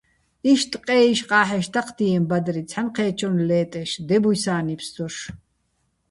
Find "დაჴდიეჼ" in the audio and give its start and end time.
1.73-2.19